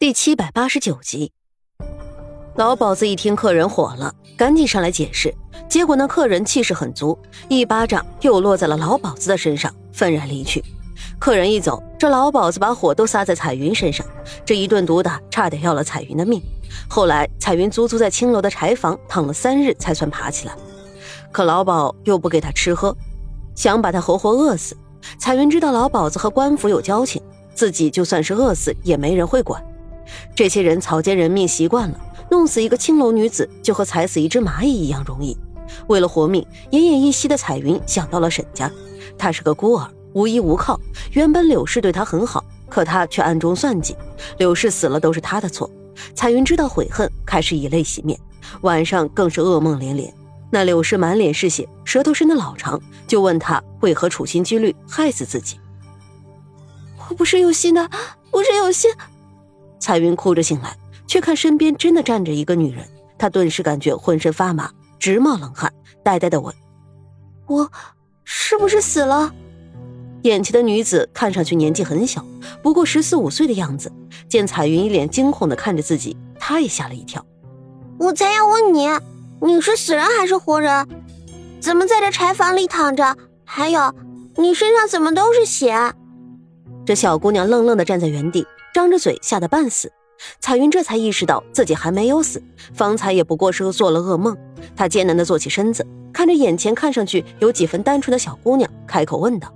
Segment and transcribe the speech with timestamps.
[0.00, 1.30] 第七百八十九集，
[2.54, 5.30] 老鸨子一听客人火了，赶紧上来解释。
[5.68, 7.18] 结果那客人气势很足，
[7.50, 10.64] 一巴掌又落在了老鸨子的身上，愤然离去。
[11.18, 14.06] 客人一走，这老鸨子把火都撒在彩云身上，
[14.42, 16.42] 这一顿毒打差点要了彩云的命。
[16.88, 20.56] 后来彩云足足在青楼的柴房躺了三日，才算爬起来。
[21.30, 22.96] 可老鸨又不给他吃喝，
[23.54, 24.74] 想把他活活饿死。
[25.18, 27.22] 彩云知道老鸨子和官府有交情，
[27.54, 29.62] 自己就算是饿死也没人会管。
[30.40, 32.00] 这些人草菅人命习惯了，
[32.30, 35.36] 弄死一个青楼女子就和踩死一只蚂蚁一样容易。
[35.86, 38.72] 为了活命，奄奄一息的彩云想到了沈家。
[39.18, 40.80] 她是个孤儿，无依无靠。
[41.12, 43.94] 原本柳氏对她很好，可她却暗中算计，
[44.38, 45.70] 柳氏死了都是她的错。
[46.14, 48.18] 彩云知道悔恨，开始以泪洗面，
[48.62, 50.10] 晚上更是噩梦连连。
[50.50, 55.60] 那柳氏满脸是血，舌头伸得老长，就问她为何处心积虑害死自己。
[57.10, 57.90] 我不是有心的，
[58.30, 58.90] 不是有心。
[59.80, 60.76] 彩云哭着醒来，
[61.06, 62.86] 却看身边真的站着一个女人，
[63.18, 65.72] 她顿时感觉浑身发麻，直冒冷汗，
[66.04, 66.54] 呆呆的问
[67.48, 67.68] ：“我
[68.22, 69.34] 是不是死了？”
[70.22, 72.22] 眼前的女子看上去年纪很小，
[72.62, 73.90] 不过十四五岁的样子。
[74.28, 77.24] 见彩云一脸惊恐的看着自己，她也吓了一跳。
[77.98, 78.86] 我才要问你，
[79.40, 80.86] 你是死人还是活人？
[81.60, 83.16] 怎么在这柴房里躺着？
[83.44, 83.92] 还有，
[84.36, 85.94] 你身上怎么都是血？
[86.84, 88.46] 这小姑娘愣愣的站在原地。
[88.72, 89.90] 张着嘴，吓得半死。
[90.38, 92.42] 彩云这才意识到自己还没有死，
[92.74, 94.36] 方才也不过是做了噩梦。
[94.76, 99.50] 她艰难地坐起身子，看着眼前看上去有几分单纯的小姑娘，开口问道：“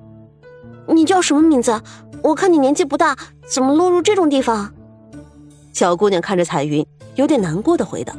[0.88, 1.78] 你叫什么名字？
[2.22, 3.14] 我看你年纪不大，
[3.46, 4.72] 怎么落入这种地方？”
[5.74, 8.14] 小姑娘看着彩云，有点难过的回道：“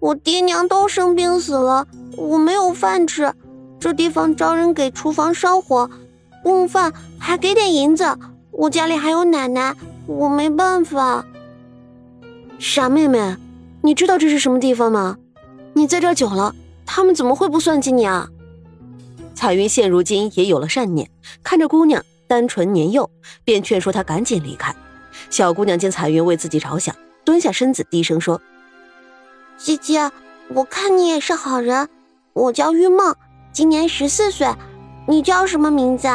[0.00, 1.86] 我爹娘都生病死了，
[2.16, 3.30] 我没有饭吃。
[3.78, 5.90] 这地方招人给厨房烧火，
[6.42, 8.04] 供饭，还给点银子。”
[8.56, 9.74] 我家里还有奶奶，
[10.06, 11.24] 我没办法。
[12.58, 13.36] 傻妹妹，
[13.82, 15.18] 你知道这是什么地方吗？
[15.72, 16.54] 你在这久了，
[16.86, 18.28] 他们怎么会不算计你啊？
[19.34, 21.10] 彩云现如今也有了善念，
[21.42, 23.10] 看着姑娘单纯年幼，
[23.44, 24.74] 便劝说她赶紧离开。
[25.30, 28.40] 小姑娘见彩云为自己着想，蹲下身子低声说
[29.58, 30.10] ：“姐姐，
[30.48, 31.88] 我看你也是好人。
[32.32, 33.16] 我叫玉梦，
[33.52, 34.48] 今年十四岁。
[35.08, 36.08] 你叫什么名字？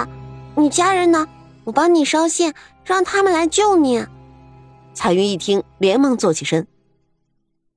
[0.55, 1.27] 你家人呢？”
[1.69, 2.51] 我帮你捎信，
[2.83, 4.03] 让他们来救你。
[4.95, 6.65] 彩云一听，连忙坐起身。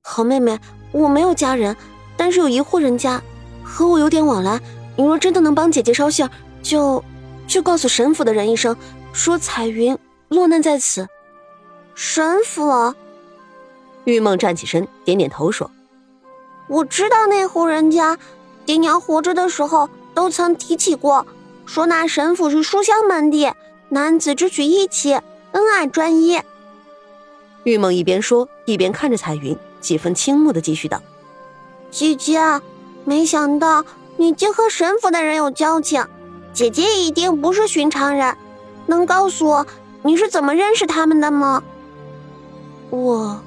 [0.01, 0.59] 好妹妹，
[0.91, 1.77] 我没有家人，
[2.17, 3.21] 但是有一户人家
[3.63, 4.59] 和我有点往来。
[4.97, 6.27] 你若真的能帮姐姐捎信，
[6.63, 7.03] 就
[7.45, 8.75] 就告诉沈府的人一声，
[9.11, 9.95] 说彩云
[10.27, 11.07] 落难在此。
[11.93, 12.95] 沈府。
[14.05, 15.69] 玉梦站起身，点点头说
[16.67, 18.17] ：“我知道那户人家，
[18.65, 21.27] 爹娘活着的时候都曾提起过，
[21.67, 23.51] 说那沈府是书香门第。”
[23.93, 25.13] 男子只娶一妻，
[25.51, 26.41] 恩爱专一。
[27.63, 30.99] 玉梦一边说，一边看着彩云，几分倾慕的继续道
[31.91, 32.39] ：“姐姐，
[33.05, 33.85] 没想到
[34.17, 36.03] 你竟和神府的人有交情，
[36.53, 38.35] 姐姐一定不是寻常人。
[38.87, 39.67] 能告诉我
[40.01, 41.61] 你是怎么认识他们的吗？”
[42.89, 43.39] 我，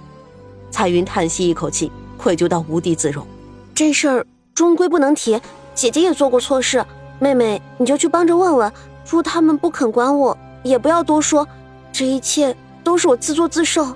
[0.71, 3.27] 彩云叹息一口气，愧疚到无地自容。
[3.75, 4.25] 这事儿
[4.55, 5.41] 终归不能提，
[5.75, 6.87] 姐姐也做过错事，
[7.19, 8.73] 妹妹你就去帮着问问。
[9.09, 11.47] 若他们不肯管我，也不要多说，
[11.93, 13.95] 这一切都是我自作自受。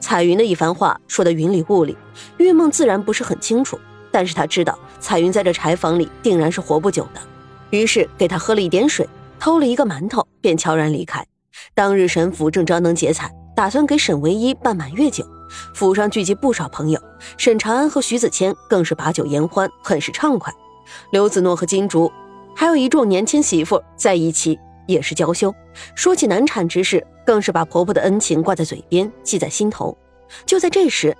[0.00, 1.96] 彩云的一番话说的云里雾里，
[2.38, 3.78] 玉梦自然不是很清楚，
[4.10, 7.20] 但是他知道彩云在这柴房里定然是活不久的，
[7.70, 11.24] 于是给他喝了一点水，偷了一个馒头，便悄然离开。
[11.74, 15.24] 当日沈府正张灯结彩，打算给沈唯一办满月酒，
[15.74, 17.00] 府上聚集不少朋友，
[17.36, 20.52] 沈长安和徐子谦更是把酒言欢，很是畅快。
[21.12, 22.10] 刘子诺和金竹。
[22.54, 25.54] 还有一众年轻媳妇在一起也是娇羞，
[25.94, 29.96] 说起难产之事，更是把婆婆的恩情挂在嘴边，记在心头。
[30.44, 31.16] 就在这时，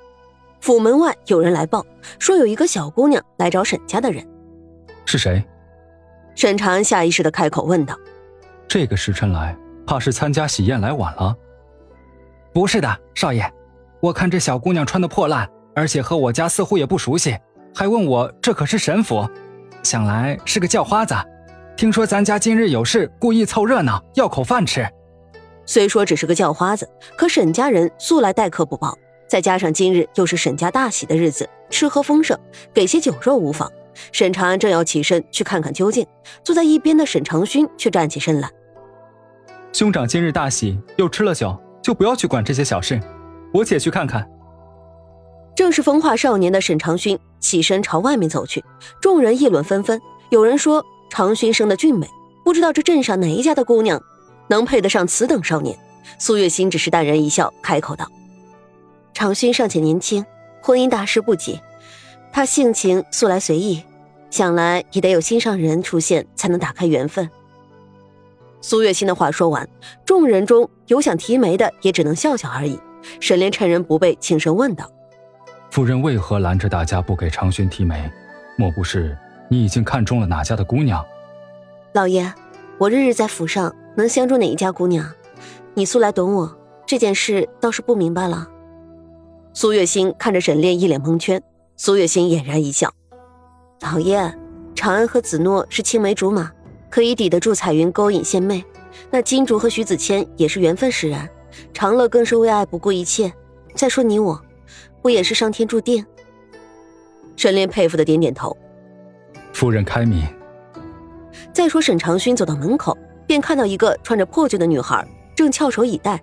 [0.61, 1.85] 府门外有人来报，
[2.19, 4.27] 说有一个小姑娘来找沈家的人。
[5.07, 5.43] 是谁？
[6.35, 7.99] 沈长安下意识的开口问道
[8.69, 11.35] ：“这个时辰来，怕是参加喜宴来晚了。”
[12.53, 13.51] 不是的，少爷，
[14.01, 17.37] 我看这小姑娘穿的破烂，而且和我家似乎也不熟悉，
[17.75, 19.29] 还问我这可是沈府。
[19.83, 21.15] 想来是个叫花子，
[21.77, 24.87] 听说咱家今日有事，故意凑热闹，要口饭吃。
[25.65, 28.97] 虽说只是个叫花子，可沈家人素来待客不薄，
[29.27, 32.39] 再加上今日又是沈家大喜的日子，吃喝丰盛，
[32.75, 33.71] 给些酒肉无妨。
[34.13, 36.07] 沈长安正要起身去看看究竟，
[36.45, 38.51] 坐在一边的沈长勋却站起身来
[39.73, 43.01] ：“兄长今日大喜，又吃了酒，就不要去管这些小事，
[43.53, 44.29] 我且去看看。”
[45.61, 48.65] 正是风化少年的沈长勋起身朝外面走去，
[48.99, 50.01] 众人议论纷纷。
[50.31, 52.09] 有人说长勋生的俊美，
[52.43, 54.03] 不知道这镇上哪一家的姑娘
[54.49, 55.79] 能配得上此等少年。
[56.19, 58.11] 苏月心只是淡然一笑，开口道
[59.13, 60.25] ：“长勋尚且年轻，
[60.63, 61.61] 婚姻大事不急。
[62.33, 63.85] 他性情素来随意，
[64.31, 67.29] 想来也得有心上人出现，才能打开缘分。”
[68.63, 69.69] 苏月心的话说完，
[70.07, 72.81] 众人中有想提眉的，也只能笑笑而已。
[73.21, 74.91] 沈炼趁人不备，轻声问道
[75.71, 78.11] ：“夫人为何拦着大家不给长勋提媒？
[78.57, 79.17] 莫不是
[79.49, 81.05] 你已经看中了哪家的姑娘？”
[81.95, 82.33] 老爷，
[82.77, 85.09] 我日日在府上，能相中哪一家姑娘？
[85.75, 88.49] 你素来懂我，这件事倒是不明白了。
[89.53, 91.41] 苏月心看着沈炼，一脸蒙圈。
[91.77, 92.93] 苏月心俨然一笑
[93.81, 94.33] ：“老爷，
[94.75, 96.51] 长安和子诺是青梅竹马，
[96.91, 98.63] 可以抵得住彩云勾引献媚。
[99.09, 101.29] 那金竹和徐子谦也是缘分使然。”
[101.73, 103.33] 长乐更是为爱不顾一切。
[103.75, 104.41] 再说你我，
[105.03, 106.05] 不也是上天注定？
[107.37, 108.57] 沈炼佩服的点点头。
[109.53, 110.23] 夫人开明。
[111.53, 116.21] 再说沈长勋走到门口，便看到一个穿着破旧的女孩正翘首以待。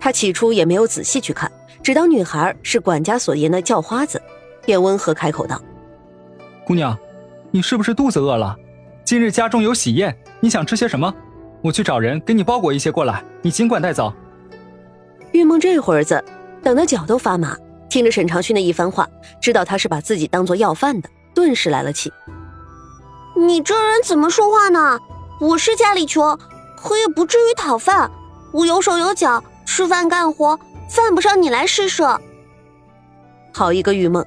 [0.00, 1.50] 他起初也没有仔细去看，
[1.82, 4.20] 只当女孩是管家所言的叫花子，
[4.64, 5.60] 便温和开口道
[6.64, 6.96] ：“姑娘，
[7.50, 8.56] 你是不是肚子饿了？
[9.04, 11.12] 今日家中有喜宴，你想吃些什么？
[11.62, 14.12] 我去找人给你包裹一些过来，你尽管带走。”
[15.32, 16.22] 玉梦这会儿子
[16.62, 17.56] 等得脚都发麻，
[17.88, 19.08] 听着沈长勋的一番话，
[19.40, 22.12] 知道他是把自己当做要饭的，顿时来了气。
[23.36, 24.98] 你这人怎么说话呢？
[25.40, 26.36] 我是家里穷，
[26.76, 28.10] 可也不至于讨饭。
[28.52, 30.58] 我有手有脚，吃饭干活，
[30.88, 32.20] 犯不上你来施舍。
[33.52, 34.24] 好一个玉梦！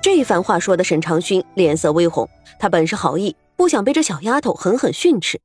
[0.00, 2.28] 这番话说的沈长勋脸色微红，
[2.58, 5.40] 他本是好意，不想被这小丫头狠狠训斥。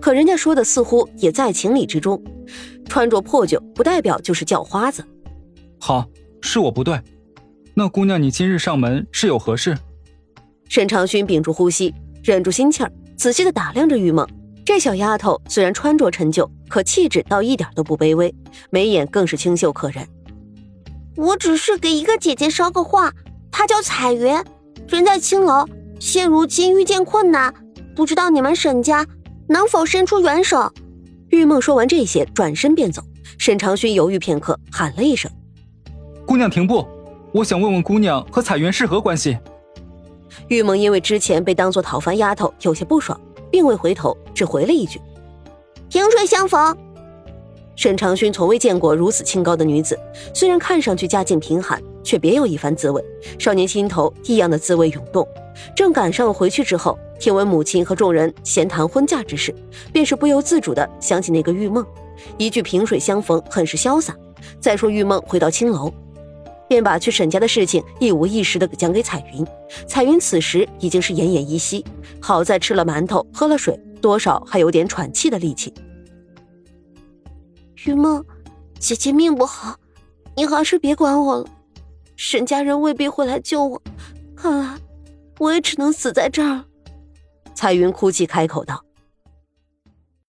[0.00, 2.22] 可人家说的似乎也在情理之中，
[2.88, 5.04] 穿着破旧不代表就是叫花子。
[5.80, 6.06] 好，
[6.44, 7.00] 是我不对。
[7.72, 9.76] 那姑娘，你今日上门是有何事？
[10.68, 11.92] 沈长勋屏住呼吸，
[12.22, 14.28] 忍住心气儿，仔细的打量着玉梦。
[14.64, 18.32] 这小丫头虽然穿着陈旧，可气质倒一点都不卑微，
[18.70, 20.06] 眉眼更是清秀可人。
[21.16, 23.10] 我只是给一个姐姐捎个话，
[23.50, 24.34] 她叫彩云，
[24.86, 25.66] 人在青楼，
[25.98, 27.52] 现如今遇见困难，
[27.96, 29.06] 不知道你们沈家。
[29.46, 30.72] 能否伸出援手？
[31.28, 33.02] 玉梦说完这些，转身便走。
[33.36, 35.30] 沈长勋犹豫片刻，喊了一声
[36.26, 36.86] ：“姑娘停步！
[37.32, 39.36] 我想问问姑娘和彩云是何关系。”
[40.48, 43.18] 玉梦因为之前被当做讨饭丫头，有些不爽，
[43.50, 45.00] 并未回头，只回了一句
[45.88, 46.76] ：“萍水相逢。”
[47.76, 49.98] 沈长勋从未见过如此清高的女子，
[50.32, 53.02] 虽然看上去家境贫寒，却别有一番滋味。
[53.38, 55.26] 少年心头异样的滋味涌动。
[55.74, 59.54] 正赶上回去之后，听闻母亲和众人闲谈婚嫁之事，
[59.92, 61.84] 便是不由自主的想起那个玉梦，
[62.38, 64.14] 一句萍水相逢，很是潇洒。
[64.60, 65.92] 再说玉梦回到青楼，
[66.68, 69.46] 便把去沈家的事情一五一十的讲给彩云。
[69.86, 71.84] 彩云此时已经是奄奄一息，
[72.20, 75.72] 好在吃了馒头，喝了水，多少还有点喘气的力气。
[77.84, 78.24] 云梦，
[78.78, 79.76] 姐姐命不好，
[80.36, 81.46] 你还是别管我了。
[82.16, 83.82] 沈家人未必会来救我，
[84.36, 84.78] 看来。
[85.40, 86.64] 我也只能死在这儿。
[87.54, 88.83] 彩云哭泣开口道。